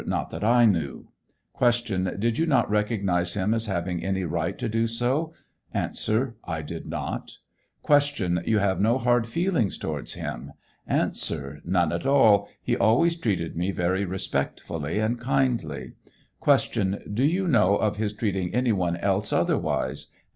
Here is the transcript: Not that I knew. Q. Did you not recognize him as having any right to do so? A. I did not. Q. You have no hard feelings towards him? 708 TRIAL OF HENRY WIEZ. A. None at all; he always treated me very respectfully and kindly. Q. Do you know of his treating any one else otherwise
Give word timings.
Not 0.07 0.31
that 0.31 0.43
I 0.43 0.65
knew. 0.65 1.09
Q. 1.59 1.99
Did 2.17 2.39
you 2.39 2.47
not 2.47 2.67
recognize 2.71 3.35
him 3.35 3.53
as 3.53 3.67
having 3.67 4.03
any 4.03 4.23
right 4.23 4.57
to 4.57 4.67
do 4.67 4.87
so? 4.87 5.31
A. 5.75 5.91
I 6.43 6.63
did 6.63 6.87
not. 6.87 7.37
Q. 7.85 8.39
You 8.43 8.57
have 8.57 8.81
no 8.81 8.97
hard 8.97 9.27
feelings 9.27 9.77
towards 9.77 10.15
him? 10.15 10.53
708 10.87 10.87
TRIAL 10.87 10.87
OF 10.87 10.87
HENRY 10.87 11.07
WIEZ. 11.59 11.63
A. 11.63 11.69
None 11.71 11.91
at 11.91 12.05
all; 12.07 12.49
he 12.63 12.75
always 12.75 13.15
treated 13.15 13.55
me 13.55 13.69
very 13.69 14.03
respectfully 14.03 14.97
and 14.97 15.19
kindly. 15.19 15.91
Q. 16.43 16.97
Do 17.07 17.23
you 17.23 17.47
know 17.47 17.75
of 17.75 17.97
his 17.97 18.13
treating 18.13 18.55
any 18.55 18.71
one 18.71 18.97
else 18.97 19.31
otherwise 19.31 20.07